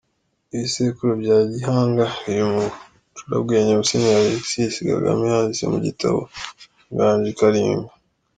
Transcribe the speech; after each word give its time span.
Ibisekuru 0.55 1.11
bya 1.21 1.37
Gihanga 1.53 2.05
biri 2.23 2.43
mu 2.49 2.59
bucurabwenge 2.63 3.73
Musenyeri 3.79 4.19
Alexis 4.21 4.73
Kagame 4.89 5.23
yanditse 5.31 5.63
mu 5.71 5.79
gitabo 5.87 6.19
‘Inganji 6.89 7.31
Kalinga’. 7.39 7.89